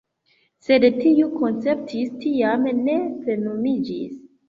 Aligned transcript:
Sed 0.67 0.87
tiu 1.01 1.27
koncepto 1.35 2.07
tiam 2.25 2.69
ne 2.83 2.99
plenumiĝis. 3.23 4.15